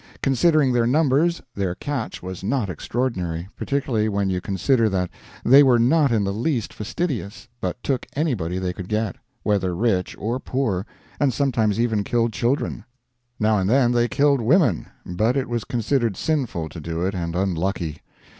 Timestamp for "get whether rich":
8.87-10.15